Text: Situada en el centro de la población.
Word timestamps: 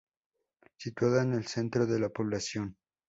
Situada 0.79 1.21
en 1.21 1.35
el 1.35 1.45
centro 1.45 1.85
de 1.85 1.99
la 1.99 2.09
población. 2.09 2.75